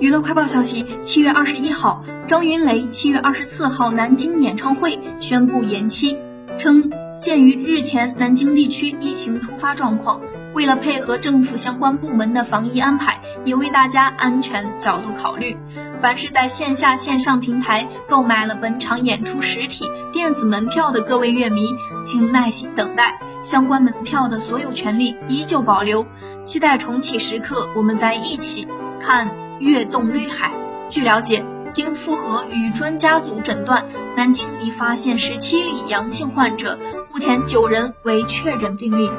[0.00, 6.18] 娱乐快报消息：七月二十一号，张云雷七月二十四号南京演唱会宣布延期，
[6.58, 6.90] 称
[7.20, 10.20] 鉴于日前南京地区疫情突发状况，
[10.52, 15.56] 为了配合政府相关部门的防疫安排，也为大家安全角度考虑，
[16.00, 21.68] 凡是在线下线上平台购买了本场演出实体电子门票的各位乐迷，
[22.04, 26.04] 请耐心等待，相关门票的所有权利依旧保留，
[26.42, 28.66] 期待重启时刻，我们在一起
[29.00, 29.43] 看。
[29.60, 30.52] 跃动绿海。
[30.90, 33.86] 据了解，经复核与专家组诊断，
[34.16, 36.78] 南京已发现十七例阳性患者，
[37.12, 39.10] 目前九人为确诊病例。